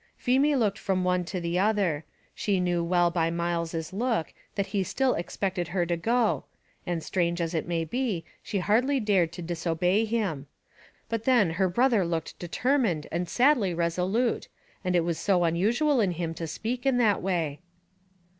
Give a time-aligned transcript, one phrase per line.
[0.17, 4.81] Feemy looked from one to the other; she knew well by Myles' look, that he
[4.83, 6.45] still expected her to go,
[6.87, 10.47] and strange as it may be, she hardly dared to disobey him;
[11.07, 14.47] but then her brother looked determined and sadly resolute,
[14.83, 17.59] and it was so unusual in him to speak in that way.